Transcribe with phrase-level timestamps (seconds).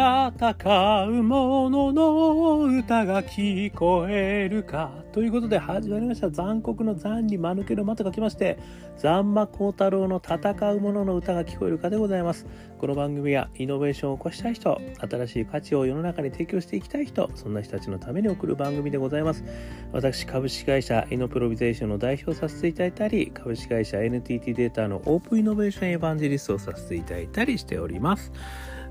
[0.00, 4.90] 戦う者の歌が聞こえるか。
[5.12, 6.30] ということで始まりました。
[6.30, 8.58] 残酷の残に間抜けの間と書きまして、
[8.96, 12.46] 残魔高太郎の戦う者の歌が聞こえるかでございます。
[12.78, 19.44] この番組はイノベーションを起こしたい人、新しい価値を世の中に提供していきたい人、そんな人たちのために送る番組でございます。
[19.92, 28.32] 私、株式会社イノプロビゼーションの代表させていただいたり、株式会社 NTT データのオープンイノベーションエヴァンジェリストをさせていただいたりしております。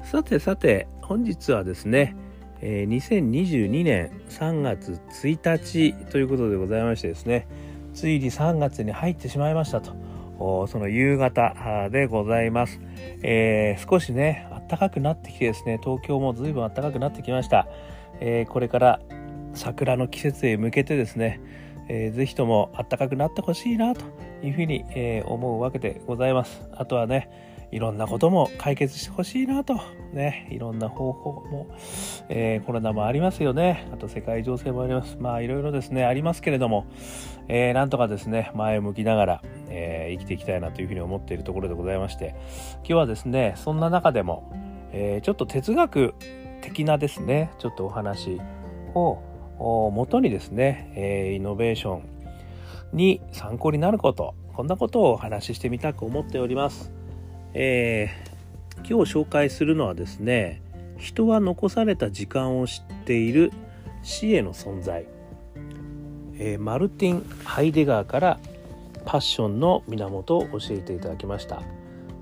[0.03, 2.15] さてさて本日はですね、
[2.61, 7.47] えー、2022年3月1日ということでございましてですね
[7.93, 9.93] ついに3月に入ってしまいましたと。
[10.39, 12.79] その夕方でございます、
[13.23, 17.67] えー、少しね暖かくなってきてですね東京も随分暖かくなってきました、
[18.21, 19.01] えー、これから
[19.53, 21.41] 桜の季節へ向けてですね、
[21.89, 24.05] えー、ぜひとも暖かくなってほしいなと
[24.41, 26.61] いうふうに、えー、思うわけでございます。
[26.71, 29.79] あとはねいろんなことも解決してほしいなと、
[30.11, 31.67] ね、いろんな方法も、
[32.29, 33.87] えー、コロナもありますよね。
[33.93, 35.17] あと世界情勢もあります。
[35.19, 36.85] まあいろいろですね、ありますけれども、
[37.47, 42.35] えー、なんとかですね、前を向きながら、えー、生きていきたいなというふうに思っているところでございまして、
[42.77, 44.51] 今日はですね、そんな中でも、
[44.91, 46.15] えー、ちょっと哲学
[46.61, 48.41] 的なですね、ちょっとお話
[48.95, 49.19] を
[49.59, 52.03] もとにですね、えー、イノベーション
[52.93, 56.91] に参考になること、こんなことをお話ししてみたく思っております。
[57.53, 60.61] えー、今日紹介するのはですね
[60.97, 63.51] 人は残された時間を知っている
[64.03, 65.05] 死への存在、
[66.37, 68.39] えー、マルティン・ハイデガーから
[69.05, 71.63] パッションの源を教えていただきました。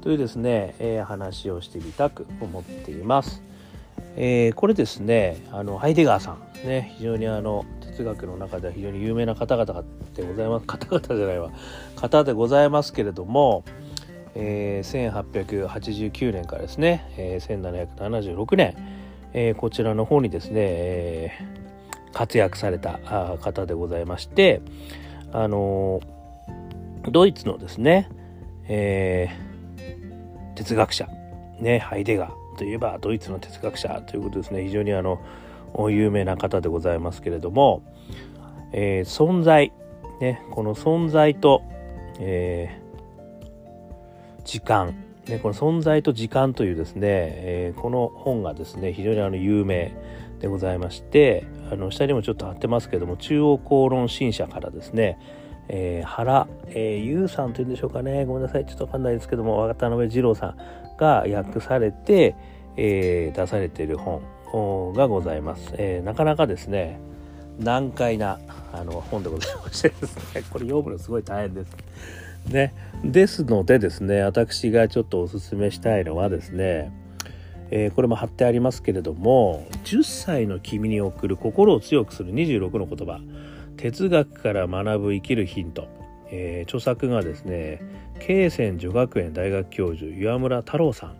[0.02, 3.42] というですね、えー、話をしてみたく思っています、
[4.16, 6.68] えー、これですねあのハイデガーさん。
[6.68, 9.84] ね非常にあの哲学の中では非常に有名な方々
[10.16, 10.66] でございます。
[10.66, 11.52] 方々じゃないわ。
[11.96, 13.64] 方でございますけれども
[14.40, 18.76] えー、1889年からですね、えー、1776年、
[19.34, 23.00] えー、こちらの方にですね、えー、活躍された
[23.42, 24.62] 方でございまして、
[25.32, 28.10] あのー、ドイツのですね、
[28.68, 31.10] えー、哲学者、
[31.60, 35.20] ね、ハイデガーといえばドイツの哲学者ということですね非常にあの
[35.90, 37.82] 有名な方でございますけれども、
[38.72, 39.74] えー、存在、
[40.22, 41.64] ね、この存在と、
[42.20, 42.87] えー
[44.48, 44.96] 時間、
[45.28, 49.94] ね、この存在と時間というですね、えー、この本がですね非常にあの有名
[50.40, 55.20] でございましてあの下にもちょっと貼ってますけども中央公論新社からですね、
[55.68, 58.24] えー、原、えー、優さんというんでしょうかね。
[58.26, 58.66] ごめんなさい。
[58.66, 60.58] ちょっとわかんないですけども渡辺二郎さん
[60.98, 62.36] が訳されて、
[62.78, 64.22] えー、出されている本
[64.94, 67.02] がございます、えー、なかなかですね
[67.60, 68.40] 難解な
[68.72, 72.27] あの本でございましてですねこれ読むのすごい大変です。
[72.50, 76.92] ね、ですのでですね私がちょっとおすすめしたいのはですね、
[77.72, 83.20] えー、これも貼ってありますけれども10歳の君に送る心を強くする26の言葉。
[83.76, 85.88] 哲学から学ぶ生きるヒント、
[86.32, 87.80] えー、著作がですね
[88.20, 91.18] 慶泉女学園大学教授岩村太郎さん。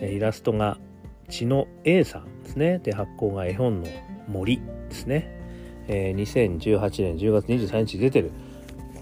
[0.00, 0.78] イラストが
[1.28, 2.78] 千野 A さんですね。
[2.78, 3.88] で発行が絵本の
[4.28, 5.40] 森ですね、
[5.88, 8.32] えー、2018年10月23日出てる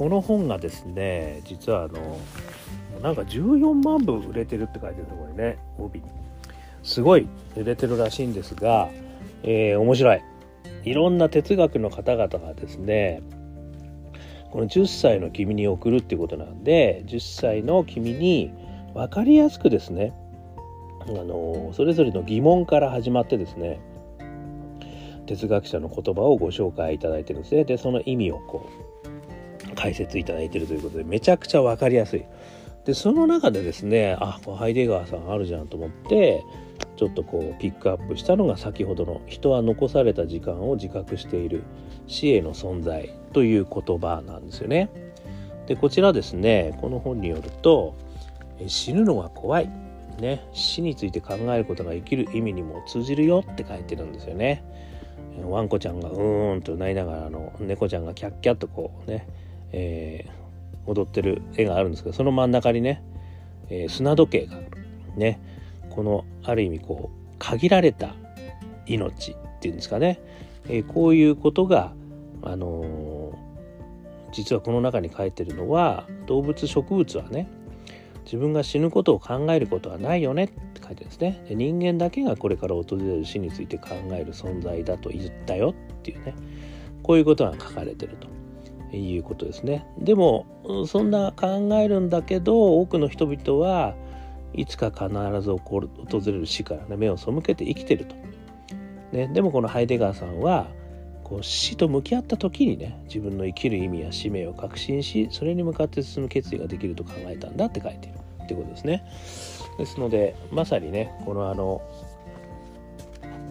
[0.03, 2.19] この本がですね実はあの
[3.03, 6.03] なんか14万部売れてるって書いてるところにね帯。
[6.83, 8.91] すごい売れてるらしいんですが、
[9.45, 10.23] えー、面白い。
[10.83, 13.23] いろんな哲学の方々がですね
[14.51, 18.53] この10歳の君に送るっていうことなんで10歳の君に
[18.95, 20.12] 分かりやすくですね
[21.07, 23.81] あのそれぞれの疑問から始まってですね
[25.27, 27.62] 哲学者の言葉をご紹介いただいてるんですね。
[27.62, 28.92] でその意味をこう
[29.75, 32.25] 解説いただいてるということでめちゃくちゃ分かりやすい。
[32.84, 36.43] でその中でですねあハイデガーさんあるじゃんと思って
[36.97, 41.62] ちょっとこうピックアップしたのが先ほどの「人は残された時間を自覚している
[42.09, 44.91] 死への存在」という言葉なんですよね。
[45.66, 47.94] でこちらですねこの本によると
[48.66, 49.71] 死ぬのが怖い、
[50.20, 54.64] ね、死について考えることが生きる意味にも通じるよって書いてるんですよね。
[55.49, 59.26] ワンコちゃんがうーんと鳴いながらの猫ちゃんがキャッキャッとこうね
[59.73, 63.03] えー、踊ってる絵があるんですけどその真ん中にね、
[63.69, 64.59] えー、砂時計が
[65.17, 65.41] ね
[65.91, 68.15] このある意味こう限られた
[68.87, 70.21] 命っていうんですかね、
[70.69, 71.93] えー、こういうことが、
[72.43, 73.39] あの
[74.33, 77.49] 実はこの中に書いてるのは動物植物はね
[78.25, 81.45] 自分が死ぬことを考えることはないよねって書いてるんですね。
[81.49, 86.35] で人間だけがこれから訪れる死について考える存在だと言ったよっていうね
[87.03, 88.31] こういうことが書かれてると。
[88.97, 89.87] いうことですね。
[89.99, 90.47] でも
[90.87, 93.94] そんな考えるんだけど多くの人々は
[94.55, 95.09] いつか必
[95.41, 95.89] ず訪
[96.27, 98.15] れる死からね目を背けて生きてると。
[99.12, 100.69] ね、でもこのハイデガーさんは
[101.23, 108.15] こう死と向き合った時にね自分の生きる意味や使命を確信しそれに向かって進む決意ができると考えたんだって書いてる
[108.45, 109.05] ってことですね。
[109.79, 111.83] ですのでまさにねこのあの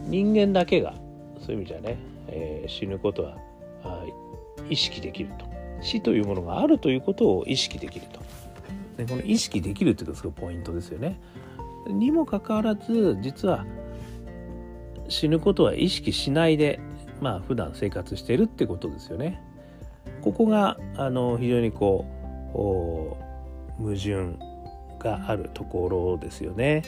[0.06, 0.94] 人間だけが
[1.40, 1.96] そういう意味じゃね、
[2.28, 3.36] えー、死ぬことは
[4.68, 5.46] 意識できると。
[5.82, 8.20] 死というものがあるということを意識できると。
[8.96, 11.20] でこの意識できるっていうのがすごいポイントですよね。
[11.88, 13.66] にもかかわらず実は
[15.08, 16.80] 死ぬことは意識しないで
[17.20, 19.42] まあ普段生活してるってことですよね。
[20.22, 22.06] ここがあの非常にこ
[22.54, 24.38] う矛盾
[24.98, 26.82] があるところですよね。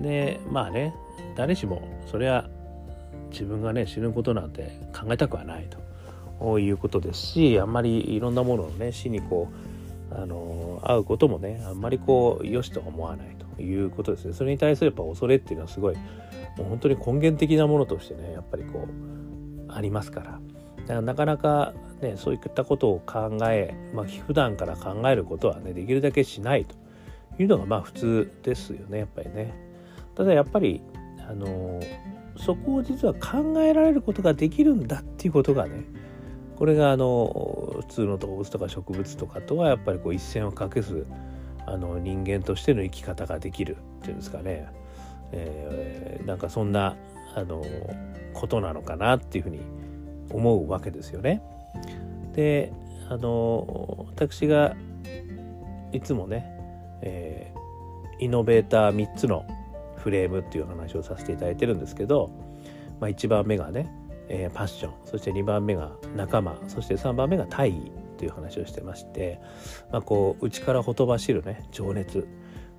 [0.00, 0.94] でまあね
[1.36, 2.48] 誰しもそれは
[3.30, 5.78] 自分がね死ぬことなんて考えたくはないと。
[6.58, 9.48] いうことですしあんまりいろんなもののね死にこ
[10.10, 16.02] うあの会うこともねあんまりこう良しとは思わないということですねそれに対するやっぱ恐れっていうのはすごいも
[16.60, 20.40] う本当に根源的なものとしてねやっぱりこうありますから
[20.82, 26.74] だからなかなかねそういったことを考え、まあ、普段から考えることはねできるだけしないと
[27.42, 29.54] いうのがまあ普通ですよねやっぱりね。
[30.14, 30.80] ただやっぱり
[31.28, 31.80] あの
[32.36, 35.84] そこを実は考えられることができるんだっていうことがね
[36.56, 41.04] これがあの普通の動物とか植物とかとはやっぱりこう一線を画す
[41.66, 44.68] あの人間としての生き方ができるっていうんですかね、
[45.32, 46.96] えー、なんかそんな
[47.34, 47.64] あの
[48.32, 49.60] ことなのかなっていうふうに
[50.30, 51.42] 思うわけですよね。
[52.34, 52.72] で
[53.08, 54.74] あの私が
[55.92, 56.44] いつもね、
[57.02, 59.44] えー、イノベーター3つの
[59.96, 62.30] フレームっていう話をさせていただいてるんですけど、
[63.00, 63.90] まあ、1番目がね、
[64.28, 69.40] えー、パッションそして2番目が仲間そして3番目が大義という話をしてまして、
[69.92, 72.26] まあ、こう内からほとばしるね情熱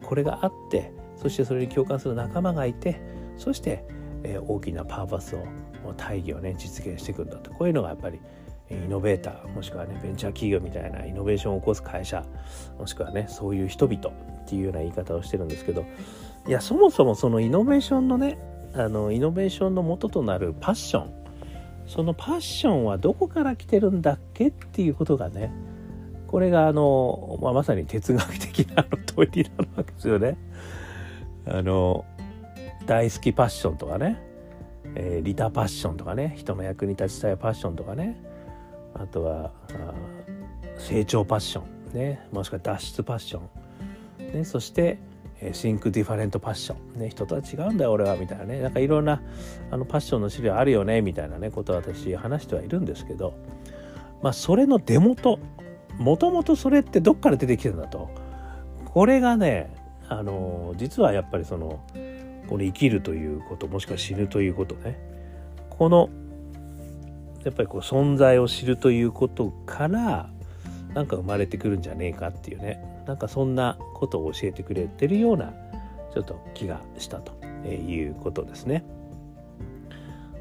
[0.01, 2.99] これがあってそしてそれに共感する仲間がいて
[3.37, 3.85] そして、
[4.23, 5.45] えー、大きなパーパスを
[5.97, 7.51] 大義をね実現していくんだと。
[7.51, 8.19] こういうのがやっぱり
[8.69, 12.25] イノベーターもしくはねベンチャー企業みたいなイノベーションを起こす会社
[12.79, 15.85] もしくはねそういう人々っていうような言い方をしてるんですけど
[16.47, 18.39] いやそもそもそのイノベーションのね
[18.73, 21.24] あのイノベーションの元となるパッション
[21.87, 25.51] そのパッションはどこから来てるんだっけっていうことがね
[26.27, 30.37] これがあの、まあ、まさに哲学的な問いになるわけですよね。
[31.47, 32.05] あの
[32.85, 34.19] 大好きパッションとかね、
[34.95, 38.21] えー、リタパッションとかね人の役に立ちたいパッションとかね
[38.93, 39.51] あとは
[40.77, 41.61] 成長パッショ
[41.93, 43.41] ンねもしくは脱出パッショ
[44.19, 44.97] ン、ね、そして
[45.53, 48.59] think different passion、ね、人とは違うんだよ俺はみたいなね。
[48.59, 49.21] なんかいろんな
[49.71, 53.33] あのパッションの種類あるよねみたいなねことを私話してはいるんですけど。
[54.21, 55.39] まあそれの出元。
[55.97, 58.09] もともとそれってどっから出てきてるんだと。
[58.85, 59.73] これがね
[60.07, 61.79] あの実はやっぱりその
[62.47, 64.97] この生きるということもしくは死ぬということね。
[65.69, 66.09] この
[67.43, 70.29] やっぱりこう存在を知るということから
[70.93, 72.94] なんか生まれてくるんじゃねえかっていうね。
[73.05, 75.53] なんかそんなことを教えてくれてるような
[76.13, 77.33] ちょっと気がしたと
[77.67, 78.83] いうことですね。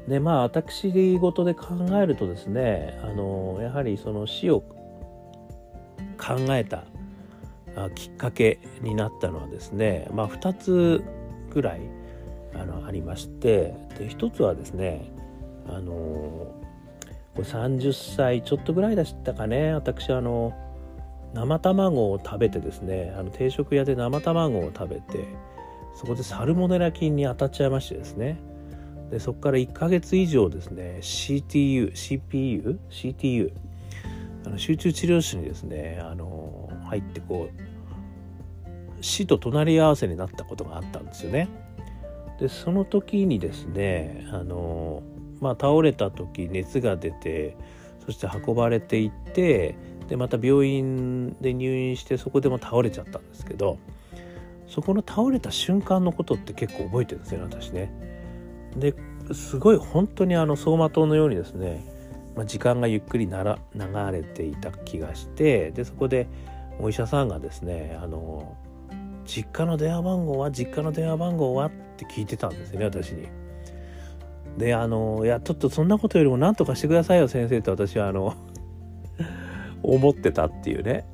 [0.07, 4.61] でまあ私事で考えるとですねあのやはりその死を
[6.17, 6.83] 考えた
[7.95, 11.03] きっかけになったのはですねまあ2つ
[11.51, 11.81] ぐらい
[12.53, 15.11] あのありましてで1つはですね
[15.67, 15.91] あの
[17.35, 20.53] これ30歳ちょっとぐらいでしたかね私はあの
[21.35, 25.27] 生卵を食べてですねあの定食屋で生卵を食べて
[25.93, 28.39] そこでサルモネラ菌に当たっちゃいましてですね。
[29.11, 33.51] でそこから1ヶ月以上ですね CTU CPU CTU
[34.47, 41.49] あの集中治療室にですねあの入ってこう死と隣り合わせになったことがあったんですよね。
[42.39, 45.03] でその時にですねあの
[45.41, 47.57] まあ、倒れた時熱が出て
[48.05, 49.75] そして運ばれていって
[50.07, 53.79] でまた病院で入院してそこでも倒れちゃったんですけど
[54.67, 57.91] そこの倒れた瞬間のことって結構覚えてるんですよね私ね。
[58.75, 58.93] で
[59.33, 61.83] すごい本当にあの走馬灯のようにですね、
[62.35, 66.27] まあ、時間がゆっくりなら流れていた気がしてでそこで
[66.79, 68.55] お医者さんがですねあの
[69.25, 70.51] 実家の電話番号は？
[70.51, 71.67] 実家の電話番号は？
[71.67, 73.27] って聞いてたんですよね私に。
[74.57, 78.35] であのいやちょっとそんなことよりも何とかしてくださいよ先生と私はあの
[79.93, 81.05] 思ってたっていうね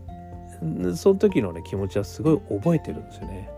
[0.95, 3.49] その時のね気持ちはすごい覚えてるんですよね。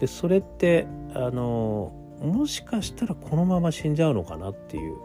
[0.00, 4.96] でそれってあのもしかしたらこのまま死んじゃうのかなっていう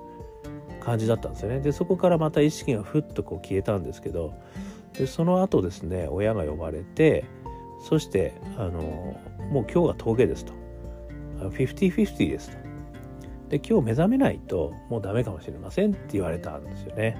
[0.79, 1.59] 感じだったんですよね。
[1.59, 4.33] でそこからまた意識がふっとこう消えたんですけど
[4.97, 7.25] でその後ですね親が呼ばれて
[7.87, 8.81] そしてあの
[9.51, 10.53] もう今日が峠ですと
[11.39, 12.57] 50-50ですと
[13.49, 17.17] で今日目覚めないともうダメかもしれませんって言われたんですよね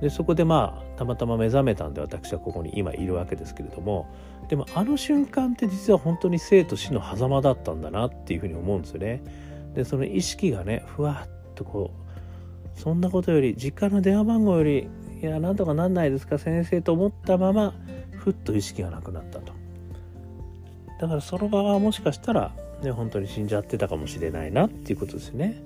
[0.00, 4.06] でそこでまあたまたま目覚めたんで私はここに今いるわけですけれども
[4.48, 9.22] でもあの瞬間って実は本当に生と死の狭間だったんだなっていうふうに思うんですよね。
[9.74, 11.90] でその意識がねふわっとこ
[12.76, 14.88] うそんなことより実家の電話番号より
[15.22, 17.74] いやなんとかなんないですか先生と思ったまま
[18.12, 19.52] ふっと意識がなくなったと。
[21.00, 25.60] だからその場はもしかしたらね本当に死んじゃってたかもしれないなっていうことですね。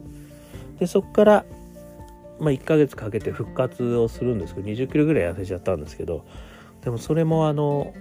[0.79, 1.45] でそこから
[2.41, 6.25] まあ、1ヶ月かけて復活をするんですけど20キロぐらい痩せちゃったんですけど
[6.83, 7.93] でもそれもあの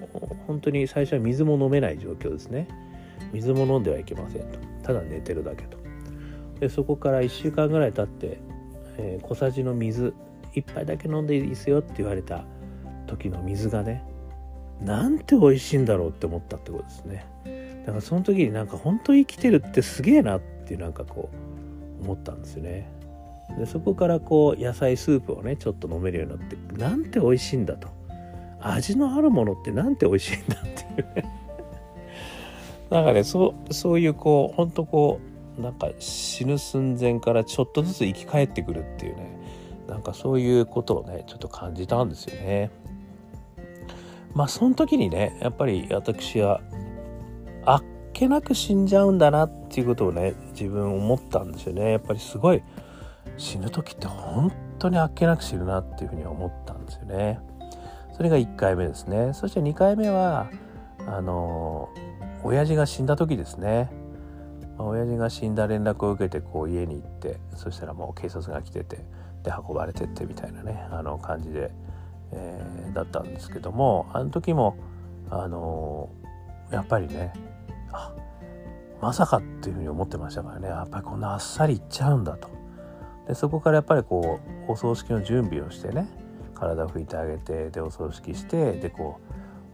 [0.47, 2.67] 本当に最初は水も飲めない状況ですね。
[3.33, 4.59] 水も飲んではいけませんと。
[4.83, 5.77] ただ寝てるだけと。
[6.59, 8.39] でそこから1週間ぐらい経って、
[8.97, 10.13] えー、小さじの水
[10.55, 12.45] 1杯だけ飲んでいいですよって言われた
[13.07, 14.03] 時の水がね
[14.81, 17.25] なんて美味しいんだろうって思ったってことですね。
[17.85, 21.29] だからその時になんか本当生きてるってすげえなってなんかこ
[21.99, 22.89] う思ったんですよね。
[23.57, 27.89] でそこからこう野菜スープをねちょっと飲めるようになってなんて美味しいんだと
[28.61, 31.35] 味のあるものってなんて美味しいんだっていうね
[32.89, 35.19] なんかねそうそういうこうほんとこ
[35.57, 39.39] うなんか死ぬ寸前からちょっとずつ生き返ってくるっていうね
[39.87, 42.71] なんかそういうことをねちょっと感じたんですよね。
[44.33, 46.61] まあその時にねやっぱり私は
[47.65, 51.91] あっけなく死んじゃうんだなっていうことをね自分思ったんですよね。
[51.93, 52.61] やっぱりすごい
[53.37, 57.39] 死ぬ時って本当にあっけなく死ぬなっていうふうに思ったんですよね。
[58.15, 59.33] それが1回目ですね。
[59.33, 60.49] そして2回目は
[61.07, 61.89] あの
[62.43, 63.89] 親父が死んだ時ですね。
[64.77, 68.97] まあ、親父が死んだ連絡を受けてこう家に行ってそしたらもう警察が来てて
[69.43, 71.71] で運ばれてってみたいなねあの感じで、
[72.31, 74.77] えー、だったんですけどもあの時も
[75.29, 76.09] あの
[76.71, 77.33] やっぱりね
[77.91, 78.13] あ
[79.01, 82.49] まさかっていうふうに思ってましたからねやっぱりこんなあっさりいっちゃうんだと。
[83.29, 86.07] でそこからやっぱりこうお葬式の準備をしてね
[86.55, 89.19] 体を拭いてあげてでお葬式してでこ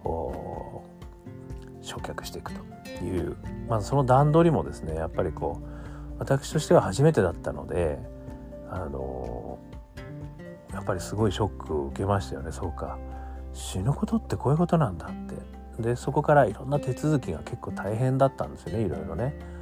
[0.04, 3.38] う焼却していくという
[3.70, 5.66] まずその段取りもですねやっぱりこう
[6.20, 7.98] 私としては初めてだったので
[8.70, 9.58] あの
[10.74, 12.52] やっぱりすごいショックを受けましたよね。
[12.52, 13.00] そうか。
[13.54, 15.82] 死ぬことってこういうことなんだって。
[15.82, 19.55] でそこからいろんな手続きが結構大変だったんですよねいろいろね。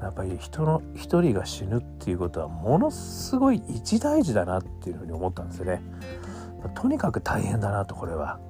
[0.00, 5.82] やっぱり人の一人が死ぬっていうことはものすごい一大事だなっていうふうに思ったんですよね。
[6.74, 8.40] とにかく大変だなとこれは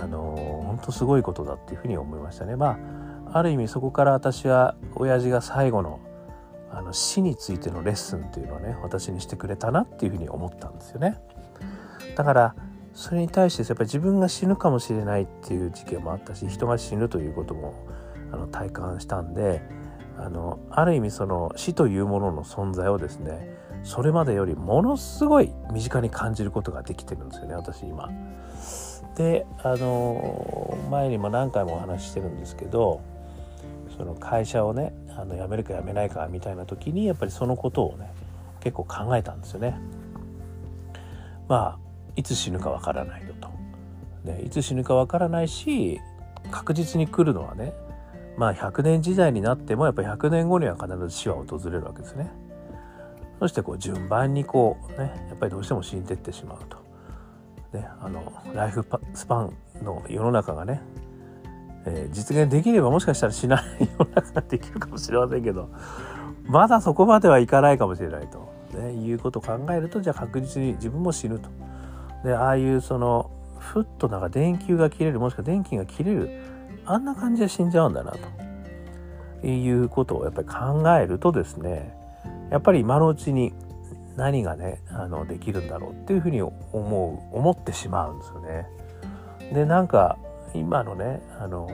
[0.00, 0.34] あの
[0.66, 2.56] 本当すごいことだっていうふうに思いましたね。
[2.56, 2.78] ま
[3.32, 6.00] あある意味そこから私は親父が最後の
[6.70, 11.18] あの死についてのレッスンっていうのをね私にしてくれたなっていうふうに思ったんですよね。
[12.14, 12.54] だから
[12.92, 17.74] それに対してやっぱり自分が死ぬかもしれないっていう事件もあったし人が死ぬということも
[18.32, 19.62] あの体感したんで
[20.18, 28.10] あのある意味その死というものの存在をですねそれまでよりものすごい身近に感じることができてるんですよね私今。
[29.14, 33.00] であの前にも何回もお話ししてるんですけど
[33.96, 38.12] その会社をねあの辞めるか辞めないかみたいな時にやっぱりそのことをね
[38.60, 39.78] 結構考えたんですよね。
[41.48, 41.78] まあ
[42.16, 43.48] いつ死ぬかわからないよと。
[44.24, 46.00] でいつ死ぬかわからないし
[46.50, 47.72] 確実に来るのはね
[48.38, 52.30] まあ100年時代になってもやっぱ100年後には必ず死は訪れるわけですね。
[53.40, 56.78] そしてこう順番にこうねやっぱりどうしても死んでってしまうと。
[57.72, 59.52] ね、あのライフスパン
[59.82, 60.80] の世の中がね、
[61.84, 63.64] えー、実現できればもしかしたらしない
[63.98, 65.68] 世の中ができるかもしれませんけど
[66.46, 71.50] まだそこまではいかないかもしれないと、ね、いうことを考えるとじゃあ確実に自分も死ぬと。
[72.24, 76.30] でああいうそのふっとなんか電球が切れるもしくは電気が切れる
[76.88, 78.12] あんな感じで死んじゃうんだな
[79.42, 81.94] ということをやっぱり考えるとですね
[82.50, 83.52] やっぱり今のうちに
[84.16, 88.66] 何がねあのできるんだろうっていうふうに思う思ってしまうんですよね。
[89.52, 90.18] でなんか
[90.54, 91.68] 今のねあの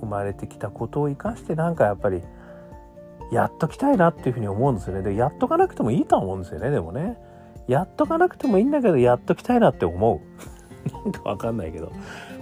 [0.00, 2.22] 生まれてきたことを生かしてなんかやっぱり
[3.32, 5.02] やっときたいなっていうふうに思うんですよね。
[5.02, 7.16] でやっとかなくてもいいと思うんですよねでもね。
[7.66, 10.20] やっとかなくてもいいんだけどやっときたいなって思う。
[10.92, 11.90] なんかわかんないけど。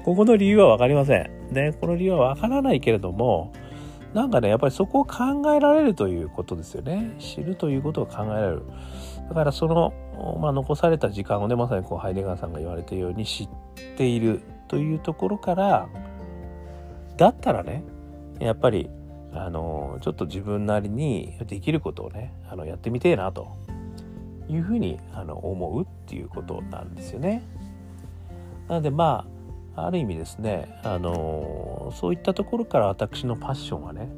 [0.04, 1.35] ここの理由はわかりません。
[1.50, 3.52] ね、この理由はわからないけれども、
[4.14, 7.14] なんかね、やっぱりそこを考えられるということですよね。
[7.18, 8.62] 知るということを考えられる。
[9.28, 9.92] だからその、
[10.40, 13.48] まあ、残された時間をね、まさにこうハイデガーさんが言われているように知っ
[13.96, 15.88] ているというところから、
[17.16, 17.84] だったらね、
[18.38, 18.88] やっぱり、
[19.32, 23.48] あの、ちょっと自分なりにできることをね、あのやってみてえなと
[24.48, 27.42] いうふうにあの思うっていうことなんですよね。
[28.68, 29.35] なのでまあ
[29.76, 34.08] ある意味ですねあのそういったところから私のパッションはね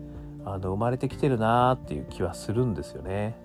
[0.45, 3.37] あの生まれてきてるなっていう気はするんですよね。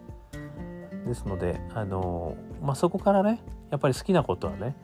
[1.06, 3.42] ですのであの、まあ、そこからね
[3.72, 4.76] やっぱり好きなことはね、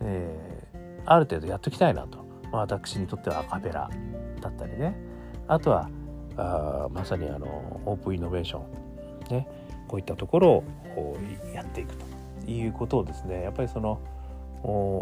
[0.00, 2.18] えー、ある程度やっときたいなと、
[2.52, 3.88] まあ、私にとってはアカペラ
[4.42, 4.94] だったりね
[5.48, 5.88] あとは
[6.36, 9.48] あまさにあのオープンイノベーションね
[9.88, 11.16] こういったところを
[11.54, 14.00] やっていくということをですねやっぱりその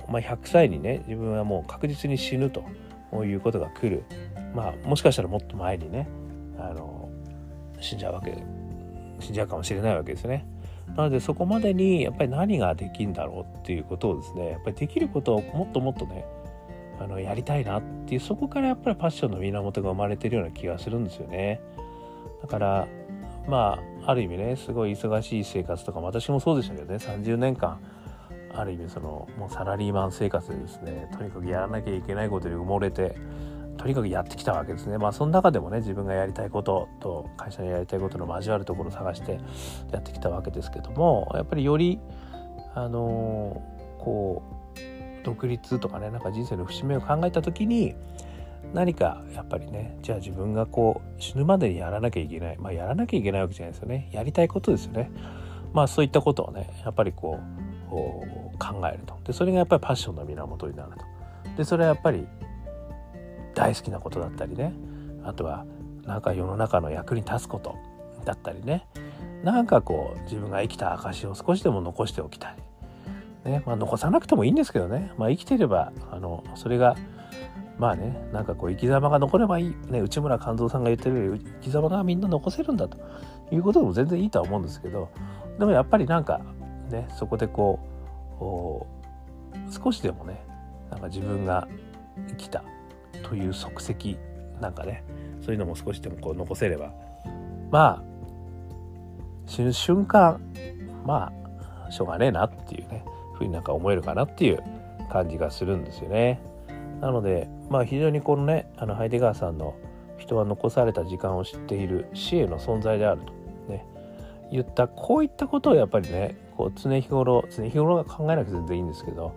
[0.08, 2.64] まあ、100歳にね自分はもう確実に死ぬと
[3.24, 4.04] いうことが来る、
[4.54, 6.08] まあ、もしかしたらもっと前にね
[6.58, 7.08] あの
[7.80, 8.36] 死んじゃうわけ
[9.20, 10.44] 死んじゃうかもしれないわけですね。
[10.96, 16.24] なのでそこまでにやっぱり何ができるんだろうっていうことをですねやっぱりできることをもっともっとね
[17.00, 21.60] あのやりたいなっていうそこからやっぱりパッションの源が生まれてるような気がするんですよね。
[22.42, 22.88] だから
[23.48, 27.78] まあある意味ねすごい忙しい生活とか私もそうでしたけどね30年間
[28.54, 31.08] ある意味そのもうサラリーマン生活でですね。
[31.16, 33.16] とにかくやらなきゃいけないことに埋もれて
[33.78, 34.98] とにかくやってきたわけですね。
[34.98, 39.40] まあその中でもね自分がやりたいことと会社のやりたいことの交わるところを探して
[39.90, 41.98] やってきたわけですけどもやっぱりより
[42.74, 43.62] あの
[43.98, 44.42] こ
[44.76, 47.94] う独立とかねなんか人生の節目を考えた時に
[48.74, 52.58] 何かやっぱりねじゃあ自分がこう死ぬまでにやらなきゃいけない。
[52.58, 54.10] まあやらなきゃいけないわけじゃないですよね。
[54.12, 55.10] やりたいことですよね。
[55.72, 59.16] まあそういったことをねやっぱりこう考えると。
[59.24, 61.04] でそれがやっぱりパッションの源になると。
[61.56, 62.26] でそれはやっぱり
[63.54, 64.72] 大好きなことだったりね。
[65.24, 65.64] あとは
[66.04, 67.76] なんか世の中の役に立つこと
[68.24, 68.86] だったりね。
[69.44, 72.56] なんかこう自分が生きた証を少しでも残しておきたい。
[73.44, 76.94] ねまあ、残さなくてもいいんですけどね、まあ、生きてればあのそれが
[77.76, 82.98] まあねなんかこう生き様が残ればいい、ね、内村勘三さんが言ってるように生き様がみんな残せるんだと
[83.50, 85.08] いうことでも全然いいとは思うんですけど。
[85.58, 86.40] でもやっぱりなんか
[86.92, 87.78] ねそこでこ
[88.40, 90.44] う少しでもね
[90.90, 91.66] なんか自分が
[92.28, 92.62] 生きた
[93.22, 94.16] という足跡
[94.60, 95.02] なんかね
[95.40, 96.92] そういうのも少しでもこう残せれば
[97.70, 98.02] まあ
[99.46, 100.40] 死ぬ瞬間
[101.04, 101.32] ま
[101.88, 104.62] あしょうがねえなっていうねふうになんか思えるかなっていう
[105.10, 106.40] 感じがするんですよね。
[107.00, 109.74] なのでまあ非常にこのねあのハイデガーさんの
[110.18, 113.32] 人は残された時間を知っている死への存在であると
[113.68, 113.84] ね
[114.52, 119.34] 言ったこういったことをやっぱりねこう常日頃常日頃が考えなくて全然いいんですけど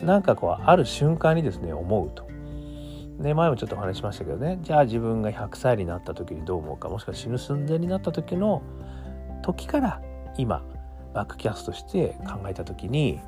[0.00, 2.30] なんかこうある瞬間にですね思うと。
[3.18, 8.62] ね、前もちょっとお話しましたけどねじゃあ自分が100歳になった時にどう思うかもしくは死ぬ寸前になった時の
[9.42, 10.02] 時から
[10.36, 10.64] 今
[11.14, 13.20] バックキャストして考えた時に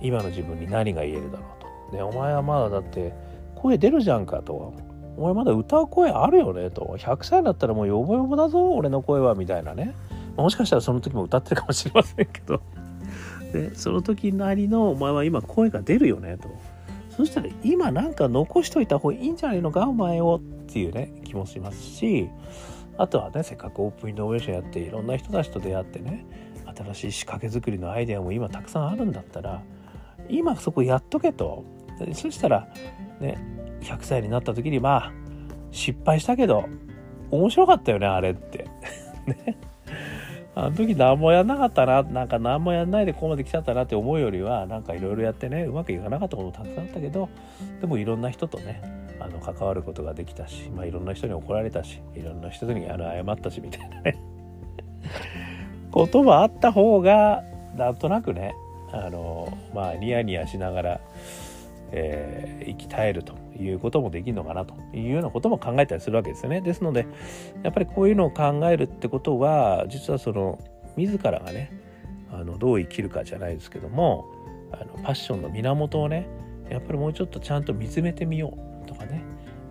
[0.00, 1.96] 今の自分に何が言えるだろうと。
[1.96, 3.12] ね、お前はまだだって
[3.56, 4.74] 声出るじゃんかと。
[5.16, 6.96] お前まだ歌う声あるよねと。
[6.98, 9.94] 100歳になったらもうヨボヨボだぞ俺の声はみたいなね。
[10.36, 12.62] もしかしたらその時も歌ってるかもしれませんけど
[13.52, 16.48] でその時なりのお前は今声が出るよねと。
[17.10, 20.40] そしたら今なんか残しといた方がいいんじゃないのかお前をっ
[20.72, 22.30] ていうね気もしますし
[22.96, 26.24] あとはねせっかくオープンイノベーションやっていろんな人たちと出会ってね
[26.74, 29.62] 新しい仕掛け作りのアイデアも今たくさんあるんだったら
[30.30, 31.64] 今そこやっとけと。
[32.14, 32.68] そしたら
[33.20, 33.38] ね
[33.82, 35.12] 100歳になった時にまあ
[35.70, 36.64] 失敗したけど
[37.30, 38.66] 面白かったよねあれって。
[39.26, 39.58] ね。
[40.54, 47.30] あの時何もやんなかったな、なんか何もやんないでここまで来ちゃったなって思うよりは、なんかいろいろやってね、うまくいかなかったこともたくさんあったけど、
[47.80, 48.82] でもいろんな人とね、
[49.18, 54.18] あの関わることができたし、まあ、いろんな人に怒られたし、いろんな人にあの謝ったしみたいなね、
[55.90, 57.42] こともあった方が、
[57.76, 58.54] なんとなくね、
[58.92, 61.00] あの、まあ、ニヤニヤしながら、
[61.92, 66.60] えー、生き絶えるということもできるのかなというようなことも考えたりするわけですよね。
[66.60, 67.06] ですので
[67.62, 70.58] やっぱりこういうのを考えるってことは実はその
[70.96, 71.70] 自らがね
[72.32, 74.26] あのどう生きるかじゃないですけども
[74.72, 76.26] あのパッションの源をね
[76.70, 79.22] やっぱりもうちょっとちゃんと見つめてみようとかね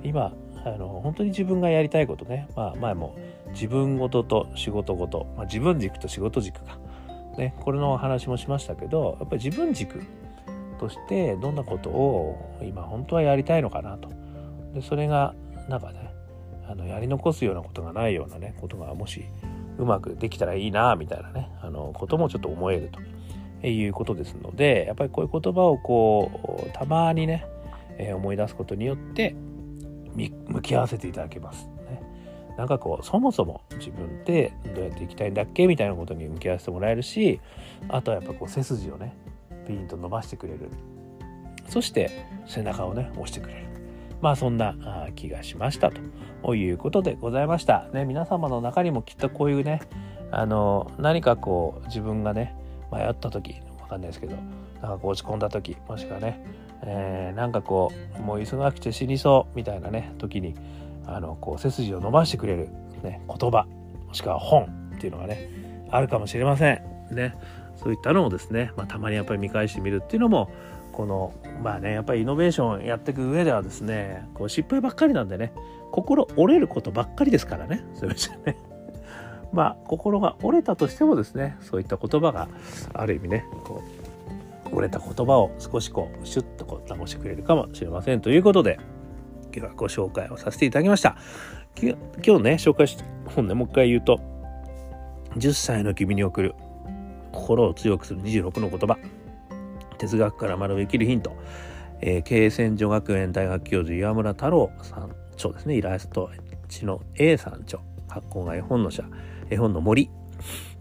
[0.04, 3.18] 今あの本当に自分がやりたいことね、まあ、前も
[3.54, 6.78] 自分ごとと仕事ごと、まあ、自分軸と仕事軸か、
[7.38, 10.04] ね、これの話もしましたけどやっぱり自分軸
[10.82, 14.10] としてどんなことを今本当はやりたいのかなと。
[14.74, 15.34] でそれが
[15.70, 16.14] なんかね
[16.68, 19.24] あのやり残すようなことがないようなねことがもし
[19.78, 23.00] うまくできたらいいなみたいなねあのこともちょっと思えると。
[23.64, 27.46] いうことですのでやっぱりこういう言葉をこうたまにね、
[28.00, 29.36] え、思い出すことによって
[30.16, 31.68] 向き合わせていただけます。
[31.68, 32.02] ね、
[32.58, 35.68] なんかこうそもそも自分ってどうやっていきたいんだっけ？
[35.68, 37.40] みたいなことに向き合わせてもらえるし
[37.88, 39.16] あとはやっぱこう背筋をね
[39.68, 40.70] ピーンと伸ばしてくれる。
[41.68, 43.68] そして背中をね押してくれる。
[44.22, 44.76] まあそんな
[45.16, 45.92] 気がしました
[46.44, 47.88] ということでございました。
[47.94, 49.82] ね皆様の中にもきっとこういうね
[50.32, 52.56] あの何かこう自分がね
[52.92, 54.36] 迷った時わかんないですけど
[54.82, 56.44] なんかこう落ち込んだ時もしくはね、
[56.84, 60.56] えー、なんかこうもう急がなくて死にそうみたいなね時に
[61.06, 62.70] あのこう背筋を伸ばしてくれる、
[63.04, 63.66] ね、言葉
[64.08, 66.82] もしくは本っていうのがねあるかもしれません。
[67.12, 67.36] ね、
[67.82, 70.52] そういったのをですね、まあ、たまにやっぱり見返してみるっていうのも
[70.92, 75.54] このまあねやっぱりイノベーションやっていく上ではですねこう失敗ばっかりなんでね
[75.92, 78.58] 心折れることばっかりですからねそういう意味でね。
[79.52, 82.48] まあ心が折れたとしてもですねそういった言葉が
[82.94, 83.82] ある意味ねこ
[84.72, 88.80] う折れた言葉を少しこうシュッとこう直してくれるかもしれませんということで
[89.54, 91.18] 今日はご紹介をさせていただきました
[91.76, 91.98] 今
[92.38, 94.22] 日ね紹介した本ねもう一回言うと
[95.36, 96.56] 10歳の君に送る
[97.32, 98.98] 心を強くする26の言葉。
[99.98, 101.36] 哲学から学ぶ生きるヒント、
[102.02, 105.76] えー、経営戦女学園大学教授岩村太郎さん著ですね。
[105.76, 106.30] イラスト
[106.68, 109.04] 地の A さん著発行が絵本の社。
[109.50, 110.10] 絵本の森。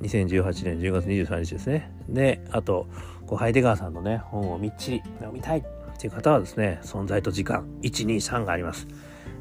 [0.00, 1.92] 2018年10月23日ですね。
[2.08, 2.86] であと
[3.26, 5.58] こうハイデガーさんのね本をみっちり読みたい。
[5.58, 5.62] っ
[6.00, 7.66] ていう方はですね存在と時間。
[7.82, 8.88] 123があります、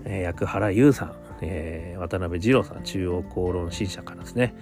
[0.04, 2.84] えー、薬原優さん、えー、渡辺二郎さん。
[2.84, 4.54] 中央公論新社からですね。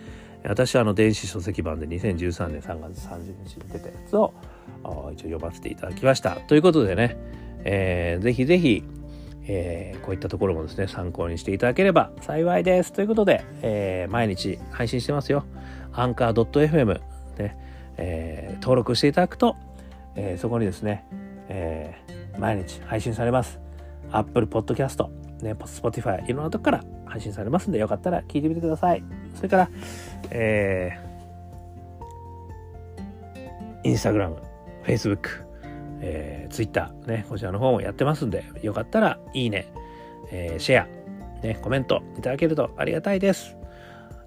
[0.44, 4.34] 私はあの電子書籍版で2013年3月30日に出たやつを
[4.84, 6.36] 一応読ませていただきました。
[6.48, 7.18] ということでね、
[7.64, 8.84] えー、ぜひぜひ、
[9.44, 12.94] えー、こういったところもですね、参考にしていただければ幸いです。
[12.94, 15.46] ということで、えー、毎日配信してますよ。
[15.94, 17.00] アンカー .fm
[17.38, 17.56] で、
[17.98, 19.56] えー、登録していただくと、
[20.16, 21.06] えー、そこにですね、
[21.50, 23.60] えー、毎日配信されます。
[24.12, 25.08] Apple Podcast、
[25.42, 29.04] ね、Spotify、いろんなとこから配信されますんで、よかったら聞いてみてください。
[29.36, 29.70] それから、
[30.30, 34.38] えー、インスタグラム、
[34.86, 35.48] Facebook、
[36.02, 39.68] えー、Twitter、ね、こちらの方もやってますんで、よかったら、いいね、
[40.32, 40.88] えー、シェア、
[41.46, 43.58] ね、コメントいただけるとありがたいです。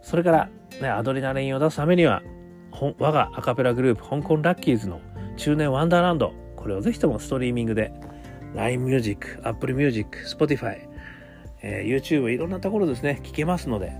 [0.03, 0.49] それから、
[0.81, 2.23] ね、アドレナリンを出すためには、
[2.99, 5.01] 我がアカペラグループ、香港ラッキーズの
[5.37, 7.93] 中年ワンダーランド、これをぜひともストリーミングで、
[8.55, 10.90] LINE Music、Apple Music、Spotify、
[11.63, 13.93] えー、YouTube いろんなところですね聞けますので、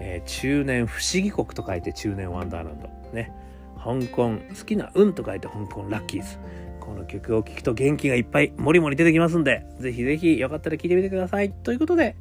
[0.00, 2.88] えー、中年不思議国と書いて中年ワンダーランド。
[3.12, 3.32] ね。
[3.76, 6.38] 香港好きな運と書いて香港ラッキーズ。
[6.80, 11.50] この曲を聴くと元気がいっぱいもりもり出てきますんでぜひぜひよかったら聴いてみてください。
[11.50, 12.16] ということで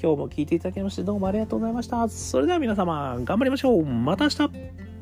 [0.00, 2.08] 今日も聴いていただきましてどうもありがとうございました。
[2.08, 3.84] それでは皆様頑張りましょう。
[3.84, 4.95] また明日。